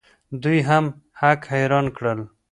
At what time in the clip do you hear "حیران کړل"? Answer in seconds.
1.51-2.19